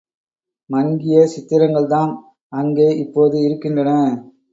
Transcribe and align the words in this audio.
மங்கிய 0.69 1.17
சித்திரங்கள்தான் 1.25 2.11
அங்கே 2.53 2.87
இப்போது 2.97 3.37
இருக்கின்றன. 3.41 3.91